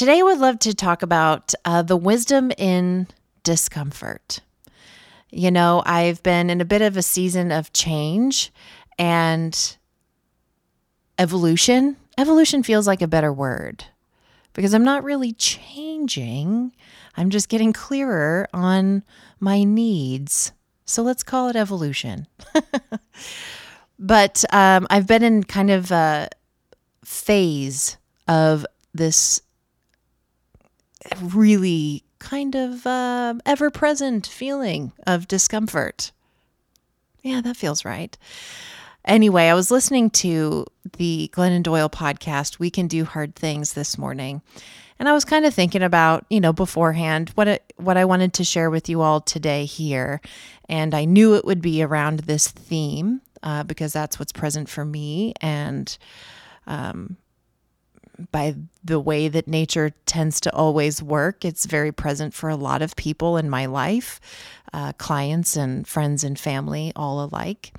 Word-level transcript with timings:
Today, 0.00 0.20
I 0.20 0.22
would 0.22 0.38
love 0.38 0.58
to 0.60 0.72
talk 0.72 1.02
about 1.02 1.52
uh, 1.66 1.82
the 1.82 1.94
wisdom 1.94 2.50
in 2.56 3.06
discomfort. 3.42 4.40
You 5.30 5.50
know, 5.50 5.82
I've 5.84 6.22
been 6.22 6.48
in 6.48 6.62
a 6.62 6.64
bit 6.64 6.80
of 6.80 6.96
a 6.96 7.02
season 7.02 7.52
of 7.52 7.70
change 7.74 8.50
and 8.98 9.76
evolution. 11.18 11.98
Evolution 12.16 12.62
feels 12.62 12.86
like 12.86 13.02
a 13.02 13.06
better 13.06 13.30
word 13.30 13.84
because 14.54 14.72
I'm 14.72 14.84
not 14.84 15.04
really 15.04 15.34
changing. 15.34 16.72
I'm 17.18 17.28
just 17.28 17.50
getting 17.50 17.74
clearer 17.74 18.48
on 18.54 19.02
my 19.38 19.64
needs. 19.64 20.52
So 20.86 21.02
let's 21.02 21.22
call 21.22 21.50
it 21.50 21.56
evolution. 21.56 22.26
but 23.98 24.46
um, 24.50 24.86
I've 24.88 25.06
been 25.06 25.22
in 25.22 25.44
kind 25.44 25.70
of 25.70 25.90
a 25.90 26.30
phase 27.04 27.98
of 28.26 28.64
this 28.94 29.42
really 31.20 32.04
kind 32.18 32.54
of 32.54 32.86
uh, 32.86 33.34
ever 33.46 33.70
present 33.70 34.26
feeling 34.26 34.92
of 35.06 35.28
discomfort. 35.28 36.12
Yeah, 37.22 37.40
that 37.40 37.56
feels 37.56 37.84
right. 37.84 38.16
Anyway, 39.04 39.48
I 39.48 39.54
was 39.54 39.70
listening 39.70 40.10
to 40.10 40.66
the 40.98 41.30
Glennon 41.34 41.62
Doyle 41.62 41.88
podcast, 41.88 42.58
We 42.58 42.70
Can 42.70 42.86
Do 42.86 43.04
Hard 43.04 43.34
Things, 43.34 43.72
this 43.72 43.96
morning. 43.96 44.42
And 44.98 45.08
I 45.08 45.12
was 45.12 45.24
kind 45.24 45.46
of 45.46 45.54
thinking 45.54 45.82
about, 45.82 46.26
you 46.28 46.40
know, 46.40 46.52
beforehand 46.52 47.30
what 47.30 47.48
it, 47.48 47.72
what 47.76 47.96
I 47.96 48.04
wanted 48.04 48.34
to 48.34 48.44
share 48.44 48.68
with 48.68 48.90
you 48.90 49.00
all 49.00 49.22
today 49.22 49.64
here. 49.64 50.20
And 50.68 50.94
I 50.94 51.06
knew 51.06 51.34
it 51.34 51.46
would 51.46 51.62
be 51.62 51.82
around 51.82 52.20
this 52.20 52.48
theme 52.48 53.22
uh, 53.42 53.62
because 53.62 53.94
that's 53.94 54.18
what's 54.18 54.32
present 54.32 54.68
for 54.68 54.84
me. 54.84 55.32
And 55.40 55.96
um, 56.66 57.16
by 58.32 58.54
the 58.84 59.00
way 59.00 59.28
that 59.28 59.48
nature 59.48 59.92
tends 60.06 60.40
to 60.40 60.54
always 60.54 61.02
work, 61.02 61.44
it's 61.44 61.66
very 61.66 61.92
present 61.92 62.34
for 62.34 62.48
a 62.48 62.56
lot 62.56 62.82
of 62.82 62.96
people 62.96 63.36
in 63.36 63.50
my 63.50 63.66
life, 63.66 64.20
uh, 64.72 64.92
clients 64.94 65.56
and 65.56 65.86
friends 65.86 66.24
and 66.24 66.38
family, 66.38 66.92
all 66.96 67.24
alike. 67.24 67.72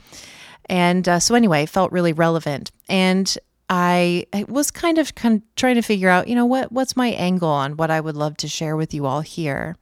And 0.67 1.07
uh, 1.07 1.19
so, 1.19 1.35
anyway, 1.35 1.65
felt 1.65 1.91
really 1.91 2.13
relevant. 2.13 2.71
And 2.87 3.35
I, 3.69 4.25
was 4.49 4.69
kind 4.69 4.97
of, 4.97 5.15
kind 5.15 5.41
trying 5.55 5.75
to 5.75 5.81
figure 5.81 6.09
out, 6.09 6.27
you 6.27 6.35
know, 6.35 6.45
what 6.45 6.71
what's 6.71 6.97
my 6.97 7.07
angle 7.07 7.49
on 7.49 7.77
what 7.77 7.89
I 7.89 8.01
would 8.01 8.17
love 8.17 8.35
to 8.37 8.47
share 8.47 8.75
with 8.75 8.93
you 8.93 9.05
all 9.05 9.21
here. 9.21 9.77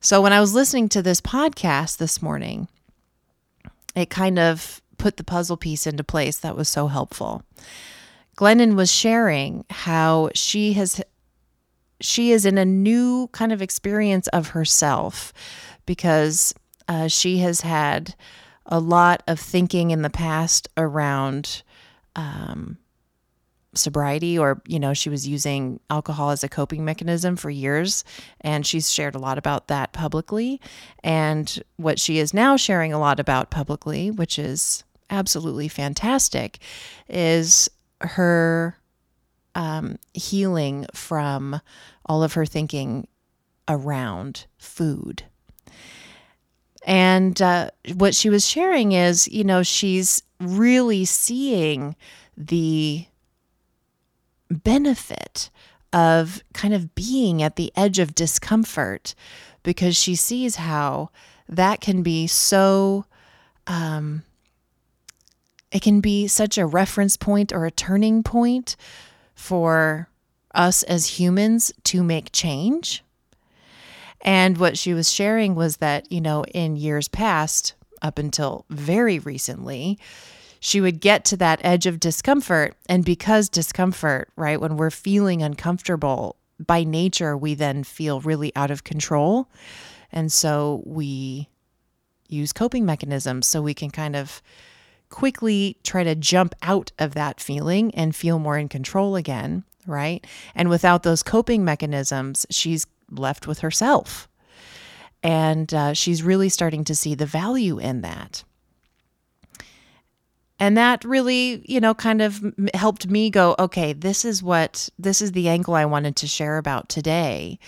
So 0.00 0.22
when 0.22 0.32
I 0.32 0.40
was 0.40 0.54
listening 0.54 0.88
to 0.90 1.02
this 1.02 1.20
podcast 1.20 1.96
this 1.96 2.22
morning, 2.22 2.68
it 3.96 4.10
kind 4.10 4.38
of 4.38 4.80
put 4.96 5.16
the 5.16 5.24
puzzle 5.24 5.56
piece 5.56 5.86
into 5.86 6.04
place 6.04 6.38
that 6.38 6.56
was 6.56 6.68
so 6.68 6.86
helpful. 6.86 7.42
Glennon 8.38 8.76
was 8.76 8.88
sharing 8.88 9.64
how 9.68 10.30
she 10.32 10.74
has 10.74 11.02
she 12.00 12.30
is 12.30 12.46
in 12.46 12.56
a 12.56 12.64
new 12.64 13.26
kind 13.32 13.50
of 13.50 13.60
experience 13.60 14.28
of 14.28 14.50
herself 14.50 15.32
because 15.86 16.54
uh, 16.86 17.08
she 17.08 17.38
has 17.38 17.62
had 17.62 18.14
a 18.66 18.78
lot 18.78 19.24
of 19.26 19.40
thinking 19.40 19.90
in 19.90 20.02
the 20.02 20.10
past 20.10 20.68
around 20.76 21.64
um, 22.14 22.78
sobriety 23.74 24.38
or 24.38 24.62
you 24.68 24.78
know 24.78 24.94
she 24.94 25.10
was 25.10 25.26
using 25.26 25.80
alcohol 25.90 26.30
as 26.30 26.44
a 26.44 26.48
coping 26.48 26.84
mechanism 26.84 27.34
for 27.34 27.50
years 27.50 28.04
and 28.42 28.64
she's 28.64 28.88
shared 28.88 29.16
a 29.16 29.18
lot 29.18 29.36
about 29.36 29.66
that 29.66 29.92
publicly. 29.92 30.60
And 31.02 31.60
what 31.76 31.98
she 31.98 32.20
is 32.20 32.32
now 32.32 32.56
sharing 32.56 32.92
a 32.92 33.00
lot 33.00 33.18
about 33.18 33.50
publicly 33.50 34.12
which 34.12 34.38
is 34.38 34.84
absolutely 35.10 35.66
fantastic 35.66 36.60
is 37.08 37.68
her 38.00 38.76
um, 39.54 39.98
healing 40.14 40.86
from 40.94 41.60
all 42.06 42.22
of 42.22 42.34
her 42.34 42.46
thinking 42.46 43.08
around 43.68 44.46
food. 44.56 45.24
And 46.84 47.40
uh, 47.42 47.70
what 47.94 48.14
she 48.14 48.30
was 48.30 48.46
sharing 48.46 48.92
is, 48.92 49.28
you 49.28 49.44
know, 49.44 49.62
she's 49.62 50.22
really 50.40 51.04
seeing 51.04 51.96
the 52.36 53.06
benefit 54.50 55.50
of 55.92 56.42
kind 56.54 56.72
of 56.72 56.94
being 56.94 57.42
at 57.42 57.56
the 57.56 57.72
edge 57.76 57.98
of 57.98 58.14
discomfort 58.14 59.14
because 59.62 59.96
she 59.96 60.14
sees 60.14 60.56
how 60.56 61.10
that 61.48 61.80
can 61.80 62.02
be 62.02 62.26
so 62.26 63.04
um, 63.66 64.22
it 65.70 65.82
can 65.82 66.00
be 66.00 66.26
such 66.26 66.58
a 66.58 66.66
reference 66.66 67.16
point 67.16 67.52
or 67.52 67.66
a 67.66 67.70
turning 67.70 68.22
point 68.22 68.76
for 69.34 70.08
us 70.54 70.82
as 70.84 71.18
humans 71.18 71.72
to 71.84 72.02
make 72.02 72.32
change 72.32 73.02
and 74.20 74.58
what 74.58 74.76
she 74.76 74.94
was 74.94 75.10
sharing 75.10 75.54
was 75.54 75.78
that, 75.78 76.10
you 76.10 76.20
know, 76.20 76.44
in 76.44 76.76
years 76.76 77.08
past, 77.08 77.74
up 78.02 78.18
until 78.18 78.64
very 78.70 79.18
recently, 79.18 79.98
she 80.60 80.80
would 80.80 81.00
get 81.00 81.24
to 81.26 81.36
that 81.36 81.60
edge 81.62 81.86
of 81.86 82.00
discomfort. 82.00 82.74
And 82.88 83.04
because 83.04 83.48
discomfort, 83.48 84.30
right, 84.36 84.60
when 84.60 84.76
we're 84.76 84.90
feeling 84.90 85.42
uncomfortable, 85.42 86.36
by 86.64 86.82
nature, 86.82 87.36
we 87.36 87.54
then 87.54 87.84
feel 87.84 88.20
really 88.20 88.52
out 88.56 88.72
of 88.72 88.82
control. 88.82 89.48
And 90.10 90.32
so 90.32 90.82
we 90.84 91.48
use 92.28 92.52
coping 92.52 92.84
mechanisms 92.84 93.46
so 93.46 93.62
we 93.62 93.74
can 93.74 93.90
kind 93.90 94.16
of 94.16 94.42
quickly 95.10 95.76
try 95.82 96.04
to 96.04 96.14
jump 96.14 96.54
out 96.62 96.92
of 96.98 97.14
that 97.14 97.40
feeling 97.40 97.94
and 97.94 98.14
feel 98.14 98.38
more 98.38 98.58
in 98.58 98.68
control 98.68 99.16
again, 99.16 99.64
right? 99.86 100.26
And 100.54 100.68
without 100.68 101.02
those 101.02 101.22
coping 101.22 101.64
mechanisms, 101.64 102.46
she's 102.50 102.86
left 103.10 103.46
with 103.46 103.60
herself. 103.60 104.28
And 105.22 105.72
uh, 105.74 105.94
she's 105.94 106.22
really 106.22 106.48
starting 106.48 106.84
to 106.84 106.94
see 106.94 107.14
the 107.14 107.26
value 107.26 107.78
in 107.78 108.02
that. 108.02 108.44
And 110.60 110.76
that 110.76 111.04
really, 111.04 111.62
you 111.66 111.80
know, 111.80 111.94
kind 111.94 112.20
of 112.20 112.42
helped 112.74 113.08
me 113.08 113.30
go, 113.30 113.54
okay, 113.58 113.92
this 113.92 114.24
is 114.24 114.42
what, 114.42 114.88
this 114.98 115.22
is 115.22 115.32
the 115.32 115.48
angle 115.48 115.74
I 115.74 115.84
wanted 115.84 116.16
to 116.16 116.26
share 116.26 116.58
about 116.58 116.88
today. 116.88 117.58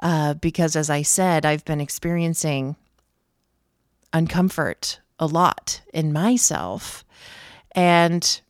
Uh, 0.00 0.34
because 0.34 0.74
as 0.74 0.88
I 0.88 1.02
said, 1.02 1.44
I've 1.44 1.64
been 1.64 1.80
experiencing 1.80 2.76
uncomfort 4.12 4.98
a 5.18 5.26
lot 5.26 5.80
in 5.92 6.12
myself. 6.12 7.04
And 7.72 8.40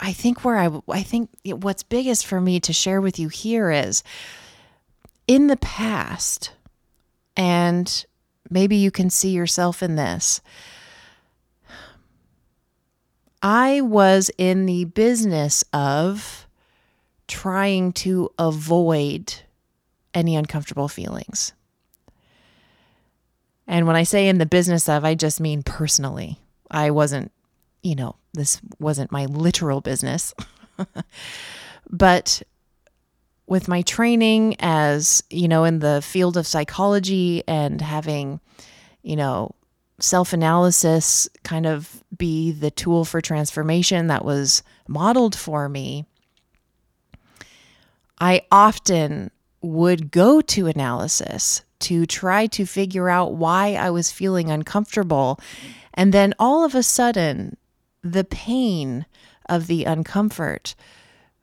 I 0.00 0.12
think 0.12 0.44
where 0.44 0.58
I 0.58 0.70
I 0.88 1.02
think 1.02 1.30
what's 1.44 1.82
biggest 1.82 2.26
for 2.26 2.40
me 2.40 2.60
to 2.60 2.72
share 2.72 3.00
with 3.00 3.18
you 3.18 3.28
here 3.28 3.70
is 3.70 4.02
in 5.26 5.46
the 5.46 5.56
past 5.56 6.52
and 7.36 8.04
maybe 8.50 8.76
you 8.76 8.90
can 8.90 9.10
see 9.10 9.30
yourself 9.30 9.82
in 9.82 9.96
this. 9.96 10.40
I 13.42 13.80
was 13.82 14.30
in 14.38 14.66
the 14.66 14.84
business 14.86 15.64
of 15.72 16.46
trying 17.28 17.92
to 17.92 18.30
avoid 18.38 19.34
any 20.14 20.36
uncomfortable 20.36 20.88
feelings. 20.88 21.52
And 23.66 23.86
when 23.86 23.96
I 23.96 24.02
say 24.02 24.28
in 24.28 24.38
the 24.38 24.46
business 24.46 24.88
of, 24.88 25.04
I 25.04 25.14
just 25.14 25.40
mean 25.40 25.62
personally. 25.62 26.38
I 26.70 26.90
wasn't 26.90 27.30
you 27.84 27.94
know, 27.94 28.16
this 28.32 28.60
wasn't 28.80 29.12
my 29.12 29.26
literal 29.26 29.80
business. 29.80 30.34
but 31.90 32.42
with 33.46 33.68
my 33.68 33.82
training 33.82 34.56
as, 34.58 35.22
you 35.28 35.46
know, 35.46 35.64
in 35.64 35.78
the 35.78 36.02
field 36.02 36.36
of 36.36 36.46
psychology 36.46 37.44
and 37.46 37.80
having, 37.80 38.40
you 39.02 39.14
know, 39.14 39.54
self 40.00 40.32
analysis 40.32 41.28
kind 41.44 41.66
of 41.66 42.02
be 42.16 42.50
the 42.50 42.70
tool 42.70 43.04
for 43.04 43.20
transformation 43.20 44.08
that 44.08 44.24
was 44.24 44.62
modeled 44.88 45.36
for 45.36 45.68
me, 45.68 46.06
I 48.18 48.42
often 48.50 49.30
would 49.60 50.10
go 50.10 50.40
to 50.40 50.66
analysis 50.66 51.62
to 51.84 52.06
try 52.06 52.46
to 52.46 52.66
figure 52.66 53.08
out 53.08 53.34
why 53.34 53.74
I 53.74 53.90
was 53.90 54.10
feeling 54.10 54.50
uncomfortable. 54.50 55.38
And 55.92 56.12
then 56.12 56.34
all 56.38 56.64
of 56.64 56.74
a 56.74 56.82
sudden, 56.82 57.56
the 58.02 58.24
pain 58.24 59.06
of 59.48 59.66
the 59.66 59.84
uncomfort 59.84 60.74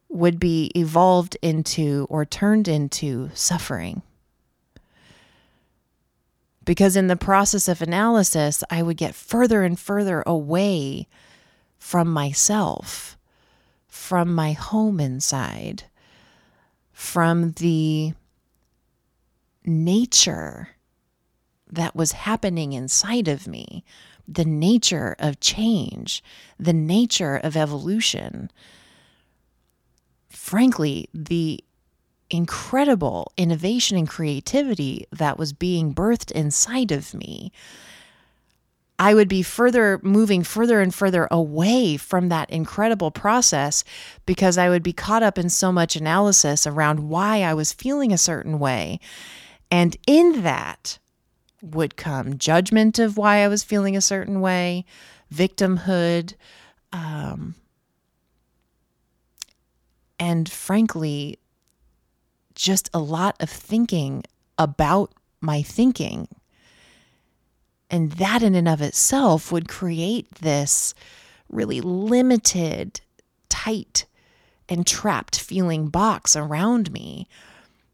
would 0.09 0.39
be 0.39 0.71
evolved 0.75 1.37
into 1.41 2.05
or 2.09 2.25
turned 2.25 2.67
into 2.67 3.29
suffering. 3.33 4.01
Because 6.65 6.95
in 6.95 7.07
the 7.07 7.15
process 7.15 7.67
of 7.67 7.81
analysis, 7.81 8.63
I 8.69 8.83
would 8.83 8.97
get 8.97 9.15
further 9.15 9.63
and 9.63 9.79
further 9.79 10.23
away 10.25 11.07
from 11.79 12.07
myself, 12.11 13.17
from 13.87 14.33
my 14.33 14.51
home 14.51 14.99
inside, 14.99 15.83
from 16.91 17.53
the 17.53 18.13
nature 19.65 20.69
that 21.71 21.95
was 21.95 22.11
happening 22.11 22.73
inside 22.73 23.27
of 23.27 23.47
me, 23.47 23.83
the 24.27 24.45
nature 24.45 25.15
of 25.19 25.39
change, 25.39 26.23
the 26.59 26.73
nature 26.73 27.37
of 27.37 27.55
evolution. 27.55 28.51
Frankly, 30.29 31.09
the 31.13 31.63
incredible 32.29 33.31
innovation 33.37 33.97
and 33.97 34.07
creativity 34.07 35.05
that 35.11 35.37
was 35.37 35.53
being 35.53 35.93
birthed 35.93 36.31
inside 36.31 36.91
of 36.91 37.13
me. 37.13 37.51
I 38.97 39.15
would 39.15 39.27
be 39.27 39.41
further 39.41 39.99
moving 40.03 40.43
further 40.43 40.79
and 40.79 40.93
further 40.93 41.27
away 41.31 41.97
from 41.97 42.29
that 42.29 42.49
incredible 42.51 43.09
process 43.09 43.83
because 44.25 44.57
I 44.57 44.69
would 44.69 44.83
be 44.83 44.93
caught 44.93 45.23
up 45.23 45.39
in 45.39 45.49
so 45.49 45.71
much 45.71 45.95
analysis 45.95 46.67
around 46.67 47.09
why 47.09 47.41
I 47.41 47.55
was 47.55 47.73
feeling 47.73 48.13
a 48.13 48.17
certain 48.17 48.59
way. 48.59 48.99
And 49.71 49.95
in 50.05 50.43
that 50.43 50.99
would 51.61 51.95
come 51.95 52.37
judgment 52.37 52.99
of 52.99 53.17
why 53.17 53.37
I 53.37 53.47
was 53.47 53.63
feeling 53.63 53.95
a 53.95 54.01
certain 54.01 54.41
way, 54.41 54.85
victimhood, 55.33 56.33
um, 56.91 57.55
and 60.19 60.49
frankly, 60.51 61.39
just 62.53 62.89
a 62.93 62.99
lot 62.99 63.35
of 63.39 63.49
thinking 63.49 64.23
about 64.57 65.13
my 65.39 65.61
thinking. 65.63 66.27
And 67.89 68.11
that, 68.13 68.43
in 68.43 68.53
and 68.55 68.67
of 68.67 68.81
itself, 68.81 69.51
would 69.51 69.67
create 69.67 70.29
this 70.35 70.93
really 71.49 71.81
limited, 71.81 73.01
tight, 73.49 74.05
and 74.69 74.85
trapped 74.85 75.39
feeling 75.39 75.87
box 75.87 76.35
around 76.35 76.91
me 76.91 77.27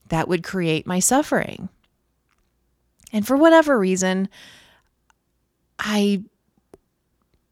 that 0.10 0.28
would 0.28 0.44
create 0.44 0.88
my 0.88 1.00
suffering. 1.00 1.70
And 3.14 3.26
for 3.26 3.38
whatever 3.38 3.78
reason, 3.80 4.30
I 5.80 6.24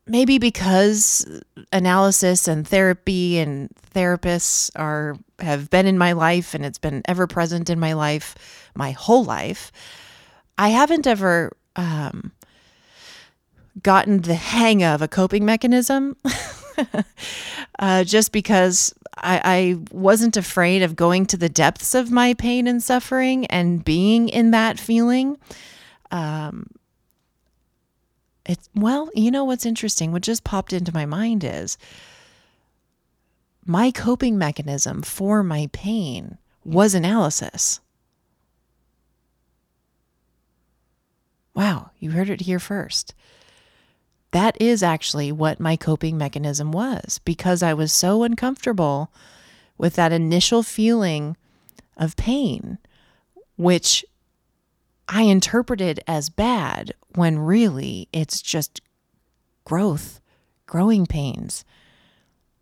maybe 0.08 0.38
because 0.38 1.42
analysis 1.72 2.48
and 2.48 2.68
therapy 2.68 3.40
and 3.40 3.70
therapists 3.94 4.70
are 4.76 5.18
have 5.40 5.70
been 5.70 5.86
in 5.86 5.98
my 5.98 6.12
life 6.12 6.54
and 6.54 6.66
it's 6.66 6.78
been 6.78 7.02
ever 7.06 7.28
present 7.28 7.70
in 7.70 7.80
my 7.80 7.94
life 7.94 8.36
my 8.76 8.92
whole 8.92 9.24
life 9.24 9.72
i 10.58 10.70
haven't 10.70 11.08
ever 11.08 11.52
um, 11.76 12.32
gotten 13.82 14.22
the 14.22 14.36
hang 14.36 14.84
of 14.84 15.02
a 15.02 15.08
coping 15.08 15.44
mechanism 15.44 16.16
uh, 17.80 18.04
just 18.04 18.32
because 18.32 18.94
I, 19.18 19.42
I 19.44 19.78
wasn't 19.92 20.38
afraid 20.38 20.82
of 20.82 20.96
going 20.96 21.26
to 21.28 21.38
the 21.38 21.50
depths 21.50 21.96
of 21.96 22.12
my 22.12 22.34
pain 22.34 22.68
and 22.68 22.84
suffering 22.84 23.46
and 23.48 23.84
being 23.84 24.30
in 24.30 24.52
that 24.52 24.80
feeling 24.80 25.38
um, 26.12 26.70
it's 28.46 28.70
well, 28.76 29.10
you 29.16 29.32
know 29.32 29.44
what's 29.44 29.66
interesting? 29.66 30.12
What 30.12 30.22
just 30.22 30.44
popped 30.44 30.72
into 30.72 30.94
my 30.94 31.06
mind 31.06 31.44
is 31.44 31.78
my 33.66 33.90
coping 33.92 34.38
mechanism 34.38 35.02
for 35.02 35.44
my 35.44 35.70
pain 35.74 36.38
was 36.64 36.94
analysis. 36.94 37.80
Wow, 41.56 41.92
you 42.00 42.12
heard 42.12 42.30
it 42.30 42.42
here 42.42 42.60
first. 42.60 43.14
That 44.36 44.62
is 44.62 44.84
actually 44.84 45.32
what 45.32 45.62
my 45.62 45.78
coping 45.78 46.18
mechanism 46.18 46.74
was 46.74 47.20
because 47.20 47.64
I 47.64 47.74
was 47.74 47.94
so 47.94 48.24
uncomfortable 48.24 49.10
with 49.78 49.96
that 49.96 50.12
initial 50.12 50.62
feeling 50.62 51.38
of 51.96 52.18
pain, 52.18 52.78
which 53.56 54.04
I 55.08 55.22
interpreted 55.22 56.02
as 56.06 56.30
bad 56.30 56.94
when 57.14 57.40
really 57.40 58.10
it's 58.12 58.42
just 58.42 58.82
growth, 59.64 60.20
growing 60.66 61.06
pains, 61.06 61.64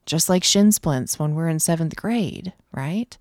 just 0.06 0.30
like 0.30 0.44
shin 0.44 0.72
splints 0.72 1.18
when 1.18 1.34
we're 1.34 1.50
in 1.50 1.60
seventh 1.60 1.96
grade, 1.96 2.54
right? 2.72 3.18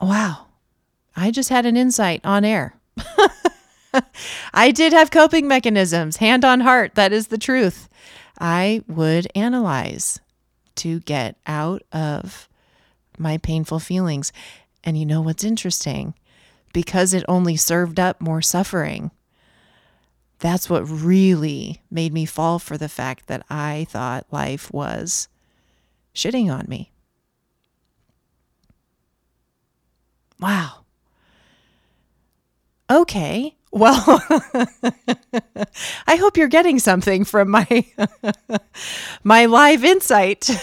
Wow. 0.00 0.46
I 1.16 1.32
just 1.32 1.48
had 1.48 1.66
an 1.66 1.76
insight 1.76 2.20
on 2.22 2.44
air. 2.44 2.76
I 4.54 4.70
did 4.70 4.92
have 4.92 5.10
coping 5.10 5.48
mechanisms, 5.48 6.18
hand 6.18 6.44
on 6.44 6.60
heart. 6.60 6.94
That 6.94 7.12
is 7.12 7.28
the 7.28 7.38
truth. 7.38 7.88
I 8.38 8.82
would 8.88 9.28
analyze 9.34 10.20
to 10.76 11.00
get 11.00 11.36
out 11.46 11.82
of 11.92 12.48
my 13.18 13.38
painful 13.38 13.78
feelings. 13.78 14.32
And 14.82 14.98
you 14.98 15.04
know 15.04 15.20
what's 15.20 15.44
interesting? 15.44 16.14
Because 16.72 17.12
it 17.12 17.24
only 17.28 17.56
served 17.56 18.00
up 18.00 18.20
more 18.20 18.40
suffering. 18.40 19.10
That's 20.38 20.70
what 20.70 20.88
really 20.88 21.82
made 21.90 22.14
me 22.14 22.24
fall 22.24 22.58
for 22.58 22.78
the 22.78 22.88
fact 22.88 23.26
that 23.26 23.44
I 23.50 23.86
thought 23.90 24.26
life 24.30 24.72
was 24.72 25.28
shitting 26.14 26.50
on 26.50 26.64
me. 26.66 26.92
Wow. 30.40 30.84
Okay. 32.90 33.54
Well, 33.72 34.22
I 36.06 36.16
hope 36.16 36.36
you're 36.36 36.48
getting 36.48 36.78
something 36.78 37.24
from 37.24 37.50
my 37.50 37.84
my 39.24 39.46
live 39.46 39.84
insight. 39.84 40.50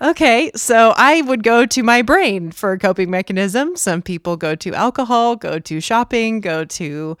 Okay, 0.00 0.52
so 0.54 0.94
I 0.96 1.22
would 1.22 1.42
go 1.42 1.66
to 1.66 1.82
my 1.82 2.02
brain 2.02 2.52
for 2.52 2.70
a 2.70 2.78
coping 2.78 3.10
mechanism. 3.10 3.74
Some 3.74 4.00
people 4.00 4.36
go 4.36 4.54
to 4.54 4.72
alcohol, 4.72 5.34
go 5.34 5.58
to 5.58 5.80
shopping, 5.80 6.40
go 6.40 6.64
to 6.64 7.18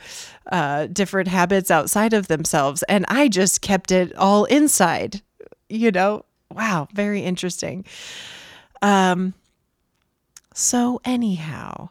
uh, 0.52 0.86
different 0.86 1.26
habits 1.26 1.72
outside 1.72 2.12
of 2.12 2.28
themselves. 2.28 2.84
And 2.84 3.04
I 3.08 3.26
just 3.26 3.62
kept 3.62 3.90
it 3.90 4.14
all 4.16 4.44
inside, 4.44 5.22
you 5.68 5.90
know? 5.90 6.24
Wow, 6.52 6.86
very 6.94 7.22
interesting. 7.22 7.84
Um, 8.80 9.34
so, 10.54 11.00
anyhow, 11.04 11.88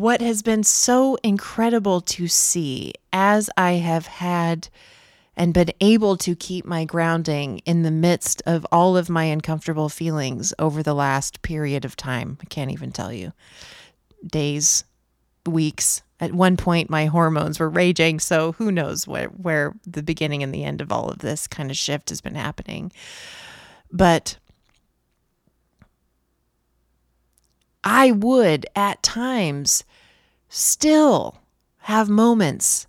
what 0.00 0.20
has 0.20 0.42
been 0.42 0.62
so 0.62 1.16
incredible 1.22 2.00
to 2.02 2.28
see 2.28 2.92
as 3.12 3.48
I 3.56 3.72
have 3.72 4.06
had 4.06 4.68
and 5.36 5.52
been 5.52 5.70
able 5.80 6.16
to 6.18 6.34
keep 6.34 6.64
my 6.64 6.84
grounding 6.84 7.58
in 7.66 7.82
the 7.82 7.90
midst 7.90 8.42
of 8.46 8.66
all 8.72 8.96
of 8.96 9.10
my 9.10 9.24
uncomfortable 9.24 9.88
feelings 9.88 10.54
over 10.58 10.82
the 10.82 10.94
last 10.94 11.42
period 11.42 11.84
of 11.84 11.96
time. 11.96 12.38
I 12.40 12.44
can't 12.46 12.70
even 12.70 12.92
tell 12.92 13.12
you. 13.12 13.32
Days, 14.26 14.84
weeks. 15.46 16.02
At 16.18 16.32
one 16.32 16.56
point, 16.56 16.88
my 16.88 17.06
hormones 17.06 17.60
were 17.60 17.68
raging, 17.68 18.20
so 18.20 18.52
who 18.52 18.72
knows 18.72 19.06
where, 19.06 19.28
where 19.28 19.74
the 19.86 20.02
beginning 20.02 20.42
and 20.42 20.54
the 20.54 20.64
end 20.64 20.80
of 20.80 20.90
all 20.90 21.10
of 21.10 21.18
this 21.18 21.46
kind 21.46 21.70
of 21.70 21.76
shift 21.76 22.08
has 22.08 22.22
been 22.22 22.34
happening. 22.34 22.90
But 23.92 24.38
I 27.88 28.10
would 28.10 28.66
at 28.74 29.00
times 29.04 29.84
still 30.48 31.38
have 31.82 32.08
moments 32.08 32.88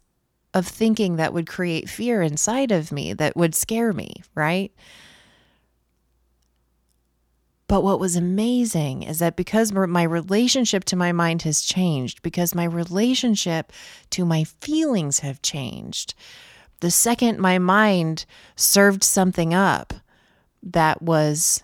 of 0.55 0.65
thinking 0.65 1.17
that 1.17 1.33
would 1.33 1.45
create 1.45 1.87
fear 1.87 2.23
inside 2.23 2.71
of 2.71 2.91
me 2.91 3.13
that 3.13 3.37
would 3.37 3.53
scare 3.53 3.93
me, 3.93 4.23
right? 4.33 4.73
But 7.67 7.83
what 7.83 7.99
was 7.99 8.15
amazing 8.15 9.03
is 9.03 9.19
that 9.19 9.35
because 9.35 9.71
my 9.71 10.01
relationship 10.01 10.83
to 10.85 10.95
my 10.95 11.11
mind 11.11 11.43
has 11.43 11.61
changed, 11.61 12.23
because 12.23 12.55
my 12.55 12.63
relationship 12.63 13.71
to 14.09 14.25
my 14.25 14.45
feelings 14.45 15.19
have 15.19 15.43
changed, 15.43 16.15
the 16.79 16.89
second 16.89 17.37
my 17.37 17.59
mind 17.59 18.25
served 18.55 19.03
something 19.03 19.53
up 19.53 19.93
that 20.63 21.03
was 21.03 21.61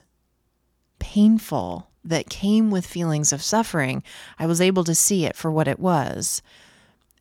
painful, 0.99 1.87
that 2.05 2.29
came 2.29 2.72
with 2.72 2.86
feelings 2.86 3.31
of 3.31 3.41
suffering, 3.41 4.03
I 4.38 4.45
was 4.45 4.62
able 4.62 4.83
to 4.83 4.95
see 4.95 5.25
it 5.25 5.36
for 5.36 5.51
what 5.51 5.67
it 5.67 5.79
was 5.79 6.41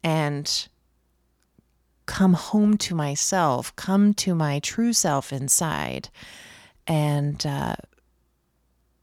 and 0.03 0.69
come 2.07 2.35
home 2.35 2.77
to 2.77 2.95
myself, 2.95 3.75
come 3.77 4.13
to 4.15 4.35
my 4.35 4.59
true 4.59 4.93
self 4.93 5.33
inside, 5.33 6.09
and 6.87 7.45
uh, 7.47 7.77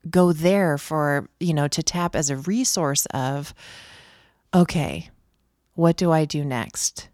go 0.09 0.33
there 0.33 0.77
for, 0.77 1.29
you 1.39 1.53
know, 1.53 1.67
to 1.67 1.83
tap 1.83 2.15
as 2.15 2.29
a 2.29 2.37
resource 2.37 3.05
of, 3.07 3.53
okay, 4.53 5.09
what 5.75 5.95
do 5.95 6.11
I 6.11 6.25
do 6.25 6.43
next 6.43 7.07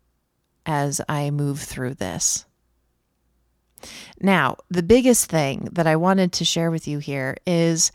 as 0.65 0.99
I 1.07 1.29
move 1.29 1.59
through 1.59 1.95
this? 1.95 2.45
Now, 4.19 4.57
the 4.69 4.83
biggest 4.83 5.29
thing 5.29 5.69
that 5.71 5.85
I 5.85 5.95
wanted 5.95 6.31
to 6.33 6.45
share 6.45 6.71
with 6.71 6.87
you 6.87 6.99
here 6.99 7.37
is 7.45 7.91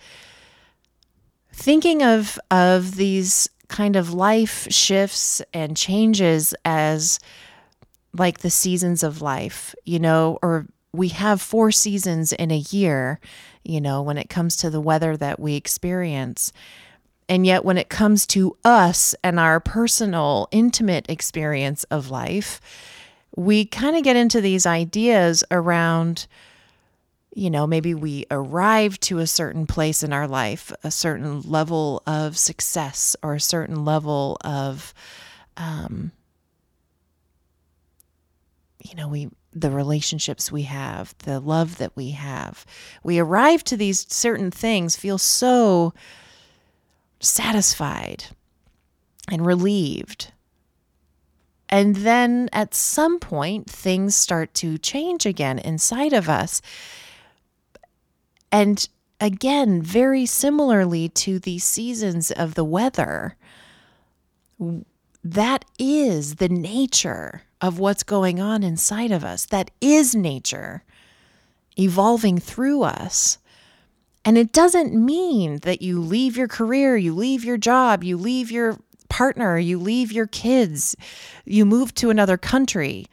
thinking 1.61 2.02
of 2.02 2.38
of 2.50 2.97
these 2.97 3.50
kind 3.69 3.95
of 3.95 4.14
life 4.14 4.67
shifts 4.73 5.43
and 5.52 5.76
changes 5.76 6.55
as 6.64 7.21
like 8.17 8.38
the 8.38 8.50
seasons 8.50 9.02
of 9.02 9.21
life, 9.21 9.75
you 9.85 9.99
know, 9.99 10.38
or 10.43 10.67
we 10.93 11.09
have 11.09 11.40
four 11.40 11.71
seasons 11.71 12.33
in 12.33 12.50
a 12.50 12.57
year, 12.57 13.21
you 13.62 13.81
know, 13.81 14.02
when 14.02 14.17
it 14.17 14.31
comes 14.31 14.57
to 14.57 14.71
the 14.71 14.81
weather 14.81 15.17
that 15.19 15.38
we 15.38 15.55
experience. 15.55 16.52
And 17.29 17.47
yet, 17.47 17.64
when 17.64 17.79
it 17.79 17.90
comes 17.90 18.26
to 18.29 18.57
us 18.64 19.14
and 19.23 19.38
our 19.38 19.61
personal, 19.61 20.49
intimate 20.50 21.09
experience 21.09 21.85
of 21.85 22.11
life, 22.11 22.61
we 23.37 23.67
kind 23.67 23.97
of 23.97 24.02
get 24.02 24.17
into 24.17 24.40
these 24.40 24.67
ideas 24.67 25.45
around, 25.50 26.26
you 27.33 27.51
know, 27.51 27.67
maybe 27.67 27.95
we 27.95 28.27
arrive 28.31 28.99
to 29.01 29.19
a 29.19 29.27
certain 29.27 29.67
place 29.67 30.03
in 30.03 30.13
our 30.13 30.27
life, 30.27 30.73
a 30.83 30.91
certain 30.91 31.43
level 31.43 32.03
of 32.07 32.37
success 32.37 33.15
or 33.23 33.35
a 33.35 33.41
certain 33.41 33.85
level 33.85 34.37
of, 34.43 34.93
um, 35.57 36.11
you 38.81 38.95
know, 38.97 39.09
we 39.09 39.31
the 39.53 39.71
relationships 39.71 40.53
we 40.53 40.63
have, 40.63 41.15
the 41.25 41.41
love 41.41 41.79
that 41.79 41.97
we 41.97 42.11
have. 42.11 42.65
We 43.03 43.19
arrive 43.19 43.65
to 43.65 43.77
these 43.77 44.07
certain 44.13 44.51
things, 44.51 44.95
feel 44.95 45.19
so 45.19 45.93
satisfied 47.19 48.25
and 49.29 49.45
relieved. 49.45 50.33
And 51.69 51.97
then 51.97 52.49
at 52.53 52.75
some 52.75 53.19
point, 53.19 53.69
things 53.69 54.15
start 54.15 54.55
to 54.55 54.79
change 54.79 55.27
again 55.27 55.59
inside 55.59 56.13
of 56.13 56.29
us. 56.29 56.61
And 58.52 58.88
again, 59.21 59.83
very 59.83 60.26
similarly 60.26 61.09
to 61.11 61.38
the 61.38 61.59
seasons 61.59 62.30
of 62.30 62.54
the 62.54 62.64
weather, 62.64 63.37
that 65.23 65.64
is 65.78 66.37
the 66.37 66.49
nature 66.49 67.42
of 67.61 67.78
what's 67.78 68.02
going 68.02 68.40
on 68.40 68.62
inside 68.62 69.12
of 69.12 69.25
us. 69.25 69.47
That 69.47 69.71
is 69.80 70.14
nature 70.14 70.83
evolving 71.78 72.38
through 72.38 72.83
us. 72.83 73.38
And 74.25 74.37
it 74.37 74.52
doesn't 74.52 74.92
mean 74.92 75.59
that 75.59 75.83
you 75.83 76.00
leave 76.00 76.37
your 76.37 76.49
career, 76.49 76.97
you 76.97 77.14
leave 77.14 77.45
your 77.45 77.57
job, 77.57 78.04
you 78.04 78.16
leave 78.16 78.50
your 78.50 78.78
partner, 79.09 79.59
you 79.59 79.78
leave 79.78 80.12
your 80.12 80.26
kids, 80.26 80.95
you 81.45 81.64
move 81.64 81.95
to 81.95 82.11
another 82.11 82.37
country. 82.37 83.07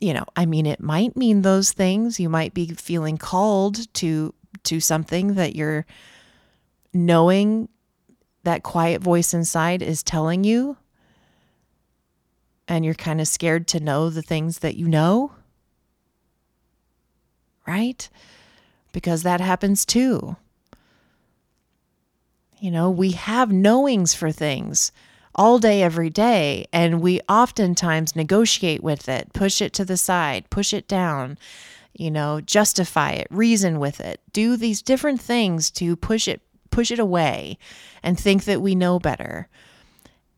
You 0.00 0.14
know, 0.14 0.24
I 0.34 0.46
mean 0.46 0.66
it 0.66 0.80
might 0.80 1.16
mean 1.16 1.42
those 1.42 1.72
things. 1.72 2.18
You 2.18 2.28
might 2.28 2.54
be 2.54 2.68
feeling 2.68 3.16
called 3.16 3.92
to 3.94 4.34
to 4.64 4.80
something 4.80 5.34
that 5.34 5.54
you're 5.54 5.86
knowing 6.92 7.68
that 8.42 8.62
quiet 8.62 9.00
voice 9.00 9.34
inside 9.34 9.82
is 9.82 10.02
telling 10.02 10.44
you 10.44 10.76
and 12.68 12.84
you're 12.84 12.94
kind 12.94 13.20
of 13.20 13.28
scared 13.28 13.66
to 13.68 13.80
know 13.80 14.10
the 14.10 14.22
things 14.22 14.60
that 14.60 14.76
you 14.76 14.86
know, 14.86 15.32
right? 17.66 18.08
Because 18.92 19.22
that 19.24 19.40
happens 19.40 19.84
too. 19.84 20.36
You 22.60 22.70
know, 22.70 22.90
we 22.90 23.12
have 23.12 23.50
knowings 23.50 24.14
for 24.14 24.30
things 24.30 24.92
all 25.34 25.58
day, 25.58 25.82
every 25.82 26.10
day, 26.10 26.66
and 26.72 27.00
we 27.00 27.20
oftentimes 27.28 28.14
negotiate 28.14 28.82
with 28.82 29.08
it, 29.08 29.32
push 29.32 29.60
it 29.62 29.72
to 29.74 29.84
the 29.84 29.96
side, 29.96 30.48
push 30.50 30.72
it 30.72 30.86
down, 30.86 31.38
you 31.94 32.10
know, 32.10 32.40
justify 32.40 33.12
it, 33.12 33.26
reason 33.30 33.78
with 33.78 34.00
it, 34.00 34.20
do 34.32 34.56
these 34.56 34.82
different 34.82 35.20
things 35.20 35.70
to 35.72 35.96
push 35.96 36.28
it 36.28 36.40
push 36.70 36.90
it 36.90 37.00
away 37.00 37.58
and 38.02 38.18
think 38.18 38.44
that 38.44 38.62
we 38.62 38.74
know 38.74 38.98
better. 38.98 39.48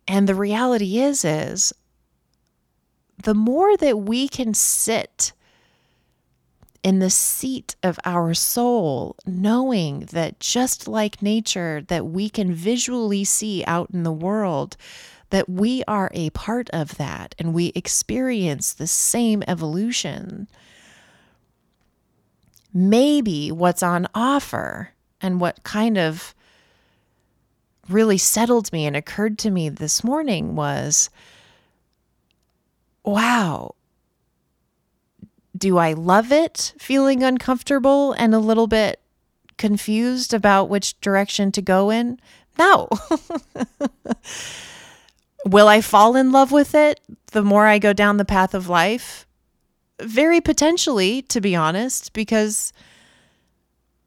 And 0.08 0.26
the 0.26 0.34
reality 0.34 0.98
is 0.98 1.24
is 1.24 1.72
the 3.22 3.34
more 3.34 3.76
that 3.76 3.98
we 3.98 4.28
can 4.28 4.54
sit 4.54 5.32
in 6.82 6.98
the 6.98 7.10
seat 7.10 7.76
of 7.82 7.98
our 8.04 8.34
soul, 8.34 9.16
knowing 9.24 10.00
that 10.12 10.40
just 10.40 10.88
like 10.88 11.22
nature, 11.22 11.82
that 11.86 12.06
we 12.06 12.28
can 12.28 12.52
visually 12.52 13.24
see 13.24 13.62
out 13.66 13.90
in 13.92 14.02
the 14.02 14.12
world, 14.12 14.76
that 15.30 15.48
we 15.48 15.84
are 15.86 16.10
a 16.12 16.30
part 16.30 16.68
of 16.70 16.96
that 16.96 17.34
and 17.38 17.54
we 17.54 17.72
experience 17.74 18.72
the 18.72 18.86
same 18.86 19.42
evolution. 19.46 20.48
Maybe 22.72 23.52
what's 23.52 23.82
on 23.82 24.08
offer 24.14 24.90
and 25.20 25.40
what 25.40 25.62
kind 25.62 25.98
of 25.98 26.34
really 27.88 28.18
settled 28.18 28.72
me 28.72 28.86
and 28.86 28.96
occurred 28.96 29.38
to 29.38 29.50
me 29.50 29.68
this 29.68 30.02
morning 30.02 30.54
was 30.54 31.10
wow, 33.04 33.74
do 35.56 35.78
I 35.78 35.92
love 35.92 36.32
it 36.32 36.72
feeling 36.78 37.22
uncomfortable 37.22 38.12
and 38.12 38.34
a 38.34 38.38
little 38.38 38.66
bit 38.66 39.00
confused 39.58 40.32
about 40.32 40.68
which 40.68 40.98
direction 41.00 41.52
to 41.52 41.62
go 41.62 41.90
in? 41.90 42.18
No. 42.58 42.88
Will 45.46 45.68
I 45.68 45.80
fall 45.80 46.16
in 46.16 46.30
love 46.32 46.52
with 46.52 46.74
it 46.74 47.00
the 47.32 47.42
more 47.42 47.66
I 47.66 47.78
go 47.78 47.92
down 47.92 48.16
the 48.16 48.24
path 48.24 48.54
of 48.54 48.68
life? 48.68 49.26
Very 50.00 50.40
potentially, 50.40 51.22
to 51.22 51.40
be 51.40 51.54
honest, 51.54 52.12
because 52.12 52.72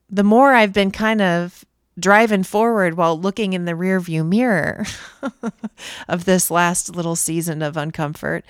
the 0.10 0.24
more 0.24 0.54
I've 0.54 0.74
been 0.74 0.92
kind 0.92 1.22
of 1.22 1.66
driving 1.98 2.44
forward 2.44 2.96
while 2.96 3.20
looking 3.20 3.54
in 3.54 3.66
the 3.66 3.72
rearview 3.72 4.28
mirror 4.28 4.86
of 6.08 6.26
this 6.26 6.52
last 6.52 6.96
little 6.96 7.16
season 7.16 7.62
of 7.62 7.76
uncomfort, 7.76 8.44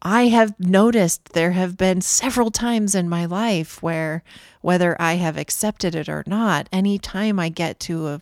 I 0.00 0.28
have 0.28 0.58
noticed 0.60 1.32
there 1.32 1.52
have 1.52 1.76
been 1.76 2.00
several 2.00 2.52
times 2.52 2.94
in 2.94 3.08
my 3.08 3.24
life 3.24 3.82
where, 3.82 4.22
whether 4.60 5.00
I 5.02 5.14
have 5.14 5.36
accepted 5.36 5.96
it 5.96 6.08
or 6.08 6.22
not, 6.26 6.68
anytime 6.72 7.40
I 7.40 7.48
get 7.48 7.80
to 7.80 8.06
a 8.06 8.20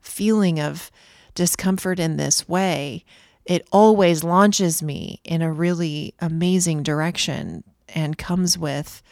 feeling 0.00 0.60
of 0.60 0.90
discomfort 1.34 1.98
in 1.98 2.16
this 2.16 2.48
way, 2.48 3.04
it 3.46 3.66
always 3.72 4.24
launches 4.24 4.82
me 4.82 5.20
in 5.24 5.40
a 5.40 5.52
really 5.52 6.14
amazing 6.20 6.82
direction 6.82 7.64
and 7.88 8.18
comes 8.18 8.58
with 8.58 9.02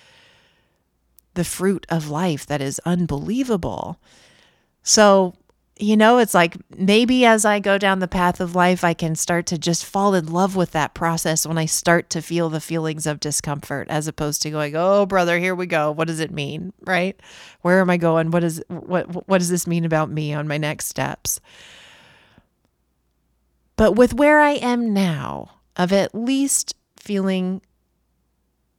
the 1.35 1.45
fruit 1.45 1.87
of 1.89 2.11
life 2.11 2.47
that 2.47 2.61
is 2.61 2.81
unbelievable. 2.85 3.99
So 4.83 5.35
you 5.77 5.97
know, 5.97 6.19
it's 6.19 6.35
like 6.35 6.57
maybe 6.77 7.25
as 7.27 7.45
I 7.45 7.59
go 7.59 7.79
down 7.79 7.99
the 7.99 8.07
path 8.07 8.41
of 8.41 8.55
life, 8.55 8.85
I 8.85 8.95
can 8.95 9.17
start 9.17 9.47
to 9.47 9.59
just 9.59 9.85
fall 9.85 10.15
in 10.15 10.33
love 10.33 10.55
with 10.55 10.71
that 10.71 10.95
process 10.95 11.45
when 11.45 11.59
I 11.59 11.67
start 11.67 12.11
to 12.11 12.23
feel 12.23 12.49
the 12.49 12.61
feelings 12.61 13.07
of 13.07 13.19
discomfort, 13.19 13.89
as 13.91 14.07
opposed 14.07 14.41
to 14.43 14.51
going, 14.51 14.77
"Oh, 14.77 15.05
brother, 15.05 15.39
here 15.39 15.55
we 15.55 15.67
go. 15.67 15.91
What 15.91 16.07
does 16.07 16.21
it 16.21 16.31
mean? 16.31 16.73
Right? 16.87 17.19
Where 17.63 17.81
am 17.81 17.91
I 17.91 17.97
going? 17.97 18.31
What 18.31 18.45
is 18.45 18.63
what? 18.69 19.29
What 19.29 19.39
does 19.39 19.51
this 19.51 19.67
mean 19.67 19.85
about 19.85 20.11
me 20.11 20.33
on 20.33 20.47
my 20.47 20.59
next 20.59 20.87
steps?" 20.87 21.41
But 23.77 23.93
with 23.93 24.15
where 24.15 24.41
I 24.41 24.53
am 24.53 24.93
now, 24.93 25.51
of 25.77 25.93
at 25.93 26.15
least 26.15 26.75
feeling 26.97 27.61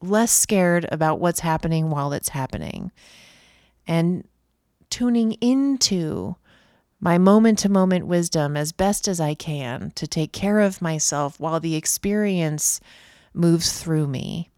less 0.01 0.31
scared 0.31 0.87
about 0.91 1.19
what's 1.19 1.41
happening 1.41 1.89
while 1.89 2.13
it's 2.13 2.29
happening, 2.29 2.91
and 3.87 4.27
tuning 4.89 5.33
into 5.33 6.35
my 6.99 7.17
moment 7.17 7.59
to 7.59 7.69
moment 7.69 8.07
wisdom 8.07 8.55
as 8.55 8.71
best 8.71 9.07
as 9.07 9.19
I 9.19 9.33
can 9.33 9.91
to 9.95 10.07
take 10.07 10.31
care 10.31 10.59
of 10.59 10.81
myself 10.81 11.39
while 11.39 11.59
the 11.59 11.75
experience 11.75 12.79
moves 13.33 13.81
through 13.81 14.07
me. 14.07 14.49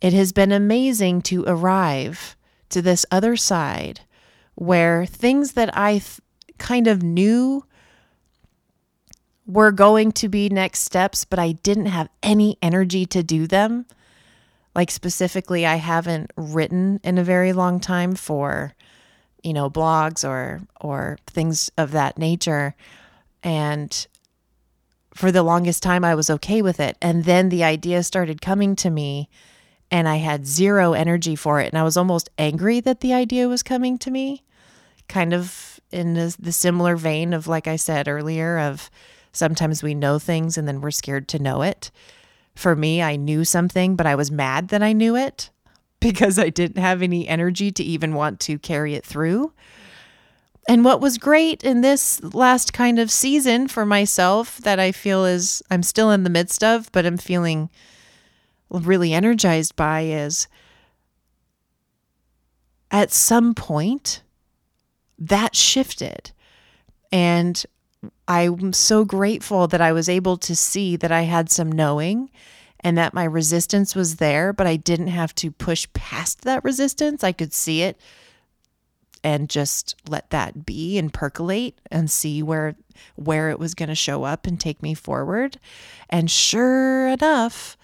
It 0.00 0.12
has 0.14 0.32
been 0.32 0.52
amazing 0.52 1.22
to 1.22 1.44
arrive 1.46 2.36
to 2.70 2.80
this 2.80 3.04
other 3.10 3.36
side 3.36 4.00
where 4.54 5.04
things 5.04 5.52
that 5.52 5.76
I 5.76 5.92
th- 5.98 6.20
kind 6.58 6.86
of 6.86 7.02
knew 7.02 7.64
were 9.50 9.72
going 9.72 10.12
to 10.12 10.28
be 10.28 10.48
next 10.48 10.80
steps, 10.80 11.24
but 11.24 11.38
I 11.38 11.52
didn't 11.52 11.86
have 11.86 12.08
any 12.22 12.56
energy 12.62 13.06
to 13.06 13.22
do 13.22 13.46
them. 13.46 13.86
Like 14.74 14.90
specifically, 14.90 15.66
I 15.66 15.76
haven't 15.76 16.32
written 16.36 17.00
in 17.02 17.18
a 17.18 17.24
very 17.24 17.52
long 17.52 17.80
time 17.80 18.14
for, 18.14 18.74
you 19.42 19.52
know, 19.52 19.68
blogs 19.68 20.26
or 20.26 20.60
or 20.80 21.18
things 21.26 21.70
of 21.76 21.90
that 21.90 22.18
nature. 22.18 22.74
And 23.42 24.06
for 25.14 25.32
the 25.32 25.42
longest 25.42 25.82
time 25.82 26.04
I 26.04 26.14
was 26.14 26.30
okay 26.30 26.62
with 26.62 26.78
it. 26.78 26.96
And 27.02 27.24
then 27.24 27.48
the 27.48 27.64
idea 27.64 28.02
started 28.02 28.40
coming 28.40 28.76
to 28.76 28.90
me 28.90 29.28
and 29.90 30.08
I 30.08 30.16
had 30.16 30.46
zero 30.46 30.92
energy 30.92 31.34
for 31.34 31.60
it. 31.60 31.72
And 31.72 31.78
I 31.78 31.82
was 31.82 31.96
almost 31.96 32.30
angry 32.38 32.80
that 32.80 33.00
the 33.00 33.12
idea 33.12 33.48
was 33.48 33.62
coming 33.62 33.98
to 33.98 34.10
me, 34.10 34.44
kind 35.08 35.34
of 35.34 35.80
in 35.90 36.14
the, 36.14 36.36
the 36.38 36.52
similar 36.52 36.94
vein 36.94 37.32
of, 37.32 37.48
like 37.48 37.66
I 37.66 37.76
said 37.76 38.06
earlier, 38.06 38.58
of 38.58 38.88
sometimes 39.32 39.82
we 39.82 39.94
know 39.94 40.18
things 40.18 40.58
and 40.58 40.66
then 40.66 40.80
we're 40.80 40.90
scared 40.90 41.28
to 41.28 41.38
know 41.38 41.62
it. 41.62 41.90
For 42.54 42.74
me, 42.74 43.02
I 43.02 43.16
knew 43.16 43.44
something, 43.44 43.96
but 43.96 44.06
I 44.06 44.14
was 44.14 44.30
mad 44.30 44.68
that 44.68 44.82
I 44.82 44.92
knew 44.92 45.16
it 45.16 45.50
because 46.00 46.38
I 46.38 46.50
didn't 46.50 46.80
have 46.80 47.02
any 47.02 47.28
energy 47.28 47.70
to 47.72 47.82
even 47.82 48.14
want 48.14 48.40
to 48.40 48.58
carry 48.58 48.94
it 48.94 49.04
through. 49.04 49.52
And 50.68 50.84
what 50.84 51.00
was 51.00 51.18
great 51.18 51.64
in 51.64 51.80
this 51.80 52.22
last 52.34 52.72
kind 52.72 52.98
of 52.98 53.10
season 53.10 53.66
for 53.66 53.84
myself 53.84 54.58
that 54.58 54.78
I 54.78 54.92
feel 54.92 55.24
is 55.24 55.62
I'm 55.70 55.82
still 55.82 56.10
in 56.10 56.22
the 56.22 56.30
midst 56.30 56.62
of, 56.62 56.92
but 56.92 57.06
I'm 57.06 57.16
feeling 57.16 57.70
really 58.68 59.12
energized 59.12 59.74
by 59.74 60.02
is 60.02 60.46
at 62.90 63.10
some 63.10 63.54
point 63.54 64.22
that 65.18 65.56
shifted. 65.56 66.30
And 67.12 67.64
I'm 68.26 68.72
so 68.72 69.04
grateful 69.04 69.66
that 69.68 69.80
I 69.80 69.92
was 69.92 70.08
able 70.08 70.36
to 70.38 70.56
see 70.56 70.96
that 70.96 71.12
I 71.12 71.22
had 71.22 71.50
some 71.50 71.70
knowing 71.70 72.30
and 72.80 72.96
that 72.96 73.14
my 73.14 73.24
resistance 73.24 73.94
was 73.94 74.16
there, 74.16 74.52
but 74.52 74.66
I 74.66 74.76
didn't 74.76 75.08
have 75.08 75.34
to 75.36 75.50
push 75.50 75.86
past 75.92 76.42
that 76.42 76.64
resistance. 76.64 77.22
I 77.22 77.32
could 77.32 77.52
see 77.52 77.82
it 77.82 78.00
and 79.22 79.50
just 79.50 79.96
let 80.08 80.30
that 80.30 80.64
be 80.64 80.96
and 80.96 81.12
percolate 81.12 81.78
and 81.90 82.10
see 82.10 82.42
where 82.42 82.74
where 83.16 83.50
it 83.50 83.58
was 83.58 83.74
going 83.74 83.88
to 83.88 83.94
show 83.94 84.24
up 84.24 84.46
and 84.46 84.58
take 84.58 84.82
me 84.82 84.94
forward. 84.94 85.58
And 86.08 86.30
sure 86.30 87.08
enough, 87.08 87.76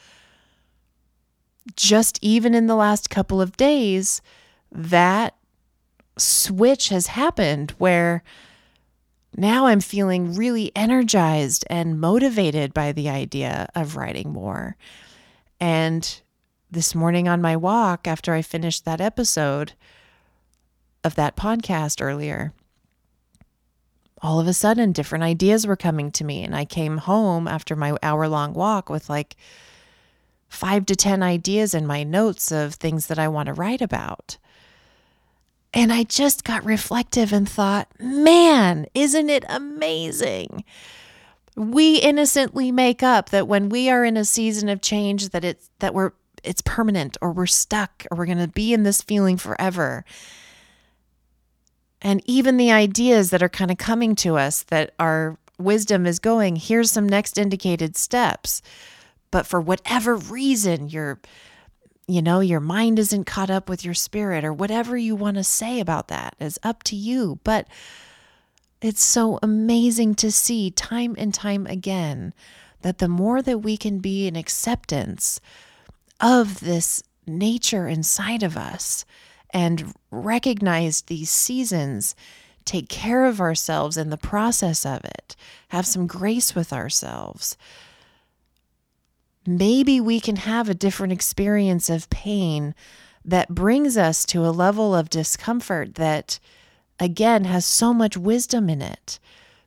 just 1.75 2.19
even 2.23 2.55
in 2.55 2.67
the 2.67 2.75
last 2.77 3.11
couple 3.11 3.41
of 3.41 3.57
days, 3.57 4.23
that 4.71 5.35
switch 6.19 6.89
has 6.89 7.09
happened 7.09 7.73
where 7.73 8.23
now 9.37 9.67
I'm 9.67 9.81
feeling 9.81 10.35
really 10.35 10.73
energized 10.75 11.65
and 11.69 12.01
motivated 12.01 12.73
by 12.73 12.93
the 12.93 13.09
idea 13.09 13.69
of 13.75 13.97
writing 13.97 14.33
more. 14.33 14.77
And 15.61 16.21
this 16.71 16.95
morning 16.95 17.29
on 17.29 17.41
my 17.41 17.57
walk, 17.57 18.09
after 18.09 18.35
I 18.35 18.43
finished 18.43 18.85
that 18.85 19.01
episode 19.01 19.75
of 21.05 21.15
that 21.15 21.37
podcast 21.37 22.03
earlier, 22.03 22.53
all 24.23 24.41
of 24.41 24.49
a 24.49 24.53
sudden 24.53 24.93
different 24.93 25.25
ideas 25.25 25.67
were 25.67 25.77
coming 25.77 26.11
to 26.13 26.25
me. 26.25 26.43
And 26.43 26.57
I 26.57 26.65
came 26.65 26.99
home 26.99 27.47
after 27.47 27.77
my 27.77 27.97
hour 28.03 28.29
long 28.29 28.55
walk 28.55 28.89
with 28.89 29.09
like 29.09 29.37
five 30.49 30.87
to 30.87 30.97
10 30.97 31.23
ideas 31.23 31.75
in 31.75 31.87
my 31.87 32.03
notes 32.03 32.51
of 32.51 32.75
things 32.75 33.07
that 33.09 33.19
I 33.19 33.29
want 33.29 33.47
to 33.47 33.53
write 33.53 33.83
about. 33.83 34.39
And 35.75 35.93
I 35.93 36.05
just 36.05 36.45
got 36.45 36.65
reflective 36.65 37.33
and 37.33 37.49
thought, 37.49 37.89
man, 37.99 38.87
isn't 38.95 39.29
it 39.29 39.45
amazing? 39.49 40.65
We 41.55 41.97
innocently 41.97 42.73
make 42.73 43.03
up 43.03 43.31
that 43.31 43.49
when 43.49 43.69
we 43.69 43.91
are 43.91 44.05
in 44.05 44.17
a 44.17 44.25
season 44.25 44.69
of 44.69 44.81
change 44.81 45.31
that 45.31 45.45
it's 45.45 45.71
that 45.79 45.95
we're 45.95 46.13
it's 46.45 46.63
permanent 46.63 47.17
or 47.21 47.33
we're 47.33 47.47
stuck 47.47 48.07
or 48.11 48.19
we're 48.19 48.27
going 48.27 48.39
to 48.39 48.49
be 48.49 48.73
in 48.73 48.85
this 48.85 49.03
feeling 49.03 49.37
forever. 49.37 50.05
And 52.01 52.23
even 52.25 52.57
the 52.57 52.71
ideas 52.71 53.31
that 53.31 53.43
are 53.43 53.49
kind 53.49 53.71
of 53.71 53.79
coming 53.79 54.15
to 54.17 54.37
us 54.37 54.63
that 54.65 54.95
our 54.99 55.39
wisdom 55.59 56.07
is 56.07 56.19
going, 56.19 56.57
here's 56.57 56.91
some 56.91 57.09
next 57.09 57.39
indicated 57.39 57.97
steps. 57.97 58.63
But 59.31 59.47
for 59.47 59.61
whatever 59.61 60.17
reason, 60.17 60.89
you're 60.89 61.21
you 62.09 62.23
know, 62.23 62.41
your 62.41 62.61
mind 62.61 62.99
isn't 62.99 63.25
caught 63.25 63.51
up 63.51 63.69
with 63.69 63.85
your 63.85 63.95
spirit 63.95 64.45
or 64.45 64.53
whatever 64.53 64.97
you 64.97 65.17
want 65.17 65.37
to 65.37 65.45
say 65.45 65.81
about 65.81 66.09
that 66.09 66.37
is 66.39 66.59
up 66.63 66.83
to 66.85 66.97
you. 66.97 67.41
But 67.43 67.67
it's 68.81 69.03
so 69.03 69.39
amazing 69.43 70.15
to 70.17 70.31
see 70.31 70.71
time 70.71 71.17
and 71.19 71.35
time 71.35 71.67
again 71.67 72.33
that 72.83 72.99
the 72.99 73.09
more 73.09 73.43
that 73.43 73.59
we 73.59 73.77
can 73.77 73.99
be 73.99 74.29
in 74.29 74.37
acceptance 74.37 75.41
of 76.21 76.61
this 76.61 77.03
nature 77.27 77.89
inside 77.89 78.45
of 78.45 78.57
us 78.57 79.05
and 79.51 79.93
recognize 80.11 81.03
these 81.03 81.31
seasons, 81.31 82.15
take 82.65 82.89
care 82.89 83.25
of 83.25 83.41
ourselves 83.41 83.97
in 83.97 84.11
the 84.11 84.17
process 84.17 84.87
of 84.87 85.05
it, 85.05 85.35
have 85.69 85.87
some 85.87 86.07
grace 86.07 86.55
with 86.55 86.73
ourselves, 86.73 87.57
maybe 89.47 90.01
we 90.01 90.21
can 90.21 90.37
have 90.37 90.69
a 90.69 90.75
different 90.75 91.13
experience 91.13 91.89
of 91.89 92.11
pain 92.11 92.75
that 93.25 93.55
brings 93.55 93.97
us 93.97 94.25
to 94.27 94.47
a 94.47 94.51
level 94.51 94.95
of 94.95 95.11
discomfort 95.11 95.97
that, 95.97 96.39
again, 97.01 97.45
has 97.45 97.65
so 97.65 97.93
much 97.93 98.17
wisdom 98.17 98.71
in 98.71 98.81
it. 98.81 99.19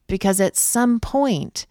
Because 0.07 0.39
at 0.41 0.57
some 0.57 0.99
point, 0.99 1.67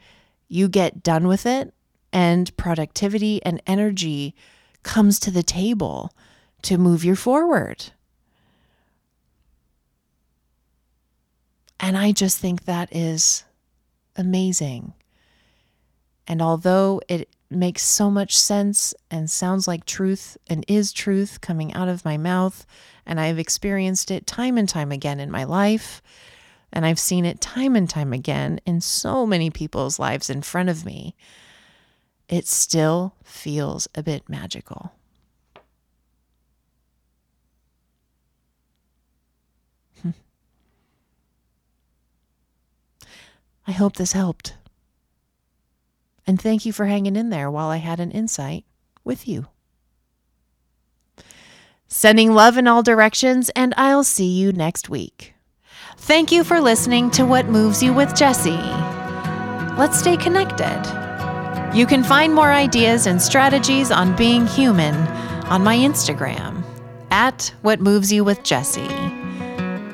you 0.49 0.69
get 0.69 1.03
done 1.03 1.27
with 1.27 1.45
it, 1.47 1.75
and 2.13 2.57
productivity 2.57 3.43
and 3.45 3.61
energy 3.67 4.35
comes 4.83 5.19
to 5.21 5.31
the 5.31 5.43
table 5.43 6.13
to 6.63 6.79
move 6.79 7.05
you 7.05 7.17
forward. 7.17 7.87
And 11.81 11.97
I 11.97 12.13
just 12.13 12.39
think 12.39 12.65
that 12.65 12.95
is 12.95 13.45
amazing. 14.17 14.95
And 16.27 16.43
although 16.43 17.01
it 17.09 17.29
makes 17.51 17.83
so 17.83 18.11
much 18.11 18.37
sense 18.39 18.95
and 19.11 19.31
sounds 19.31 19.67
like 19.67 19.87
truth 19.87 20.37
and 20.49 20.65
is 20.69 20.93
truth 20.93 21.41
coming 21.41 21.73
out 21.73 21.89
of 21.89 22.05
my 22.05 22.17
mouth. 22.17 22.67
And 23.07 23.19
I've 23.19 23.39
experienced 23.39 24.11
it 24.11 24.27
time 24.27 24.59
and 24.59 24.69
time 24.69 24.93
again 24.93 25.19
in 25.19 25.31
my 25.31 25.45
life. 25.45 26.03
And 26.73 26.85
I've 26.85 26.99
seen 26.99 27.25
it 27.25 27.41
time 27.41 27.75
and 27.75 27.89
time 27.89 28.13
again 28.13 28.61
in 28.67 28.83
so 28.83 29.25
many 29.25 29.49
people's 29.49 29.99
lives 29.99 30.29
in 30.29 30.43
front 30.43 30.69
of 30.69 30.85
me. 30.85 31.17
It 32.29 32.47
still 32.47 33.15
feels 33.25 33.89
a 33.95 34.03
bit 34.03 34.29
magical. 34.29 34.93
I 43.67 43.73
hope 43.73 43.97
this 43.97 44.13
helped. 44.13 44.58
And 46.29 46.41
thank 46.41 46.65
you 46.67 46.73
for 46.75 46.85
hanging 46.85 47.17
in 47.17 47.31
there 47.31 47.51
while 47.51 47.71
I 47.71 47.79
had 47.79 48.01
an 48.01 48.11
insight 48.11 48.67
with 49.03 49.27
you. 49.27 49.47
Sending 51.87 52.35
love 52.35 52.59
in 52.59 52.69
all 52.69 52.83
directions, 52.83 53.49
and 53.57 53.73
I'll 53.79 54.05
see 54.05 54.29
you 54.29 54.53
next 54.53 54.91
week. 54.91 55.33
Thank 55.97 56.31
you 56.31 56.45
for 56.45 56.61
listening 56.61 57.11
to 57.13 57.25
What 57.25 57.47
Moves 57.47 57.83
You 57.83 57.95
with 57.95 58.15
Jessie. 58.15 58.61
Let's 59.79 59.99
stay 59.99 60.19
connected. 60.19 60.83
You 61.75 61.87
can 61.87 62.05
find 62.05 62.35
more 62.35 62.53
ideas 62.53 63.07
and 63.07 63.23
strategies 63.23 63.91
on 63.91 64.15
being 64.15 64.47
human 64.47 64.95
on 65.47 65.65
my 65.65 65.79
Instagram 65.79 66.63
at 67.11 67.55
What 67.63 67.81
Moves 67.81 68.13
You 68.13 68.23
with 68.23 68.43
Jessie. 68.43 68.87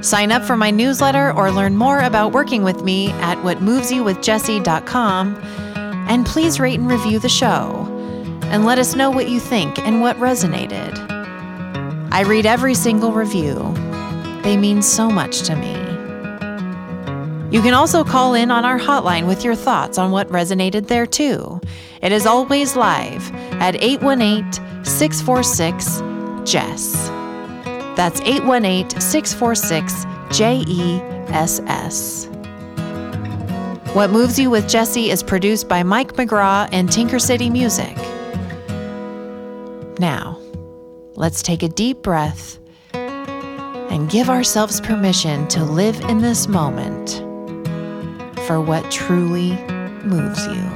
Sign 0.03 0.33
up 0.33 0.43
for 0.43 0.57
my 0.57 0.73
newsletter 0.73 1.33
or 1.33 1.53
learn 1.53 1.77
more 1.77 2.01
about 2.01 2.33
working 2.33 2.65
with 2.65 2.83
me 2.83 3.13
at 3.13 3.39
whatmovesyouwithjessie.com 3.39 5.64
and 6.09 6.27
please 6.27 6.61
rate 6.61 6.79
and 6.79 6.91
review 6.91 7.19
the 7.19 7.29
show. 7.29 7.89
And 8.45 8.65
let 8.65 8.79
us 8.79 8.95
know 8.95 9.11
what 9.11 9.29
you 9.29 9.41
think 9.41 9.79
and 9.79 10.01
what 10.01 10.17
resonated. 10.19 10.97
I 12.13 12.23
read 12.23 12.47
every 12.47 12.75
single 12.75 13.13
review, 13.13 13.75
they 14.43 14.57
mean 14.57 14.83
so 14.83 15.11
much 15.11 15.43
to 15.43 15.57
me. 15.57 15.73
You 17.55 17.63
can 17.63 17.73
also 17.73 18.03
call 18.03 18.35
in 18.35 18.51
on 18.51 18.65
our 18.65 18.79
hotline 18.79 19.27
with 19.29 19.45
your 19.45 19.55
thoughts 19.55 19.97
on 19.97 20.11
what 20.11 20.29
resonated 20.29 20.89
there 20.89 21.07
too. 21.07 21.61
It 22.03 22.13
is 22.13 22.27
always 22.27 22.77
live 22.77 23.33
at 23.61 23.77
818 23.77 24.85
646 24.85 26.03
JESS. 26.51 27.09
That's 27.97 28.21
818 28.23 29.01
646 29.01 30.05
J 30.37 30.65
E 30.67 31.01
S 31.29 31.61
S. 31.61 32.29
What 33.95 34.11
Moves 34.11 34.41
You 34.41 34.51
with 34.51 34.69
Jessie 34.69 35.13
is 35.13 35.23
produced 35.23 35.69
by 35.69 35.85
Mike 35.85 36.15
McGraw 36.15 36.69
and 36.73 36.91
Tinker 36.91 37.21
City 37.21 37.49
Music. 37.49 37.97
Now, 40.01 40.41
let's 41.15 41.45
take 41.45 41.63
a 41.63 41.69
deep 41.69 42.03
breath 42.03 42.59
and 42.93 44.11
give 44.11 44.29
ourselves 44.29 44.81
permission 44.81 45.47
to 45.47 45.63
live 45.63 46.01
in 46.11 46.19
this 46.19 46.49
moment 46.49 47.19
for 48.49 48.61
what 48.61 48.91
truly 48.91 49.53
moves 50.03 50.45
you. 50.49 50.74